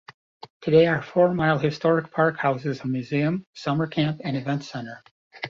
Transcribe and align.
Today 0.61 0.99
Four 0.99 1.31
Mile 1.35 1.59
Historic 1.59 2.09
Park 2.11 2.39
houses 2.39 2.79
a 2.81 2.87
museum, 2.87 3.45
summer 3.53 3.85
camp, 3.85 4.19
and 4.23 4.35
events 4.35 4.67
center. 4.67 5.03